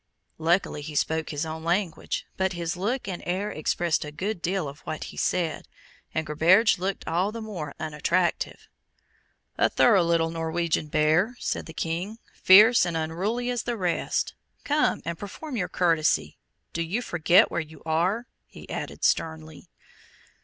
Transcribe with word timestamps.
Luckily 0.39 0.81
he 0.81 0.95
spoke 0.95 1.29
his 1.29 1.45
own 1.45 1.63
language; 1.63 2.25
but 2.35 2.53
his 2.53 2.75
look 2.75 3.07
and 3.07 3.21
air 3.23 3.51
expressed 3.51 4.03
a 4.03 4.11
good 4.11 4.41
deal 4.41 4.67
of 4.67 4.79
what 4.79 5.03
he 5.03 5.15
said, 5.15 5.67
and 6.11 6.25
Gerberge 6.25 6.79
looked 6.79 7.07
all 7.07 7.31
the 7.31 7.39
more 7.39 7.75
unattractive. 7.79 8.67
"A 9.59 9.69
thorough 9.69 10.01
little 10.01 10.31
Norwegian 10.31 10.87
bear," 10.87 11.35
said 11.39 11.67
the 11.67 11.71
King; 11.73 12.17
"fierce 12.33 12.83
and 12.83 12.97
unruly 12.97 13.51
as 13.51 13.61
the 13.61 13.77
rest. 13.77 14.33
Come, 14.63 15.03
and 15.05 15.19
perform 15.19 15.55
your 15.55 15.69
courtesy 15.69 16.39
do 16.73 16.81
you 16.81 17.03
forget 17.03 17.51
where 17.51 17.61
you 17.61 17.83
are?" 17.85 18.25
he 18.47 18.67
added, 18.71 19.03
sternly. 19.03 19.69